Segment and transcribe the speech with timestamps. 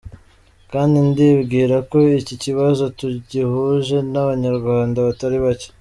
[0.71, 5.67] Kandi ndibwira ko iki kibazo tugihuje n’Abanyarwanda batari bake.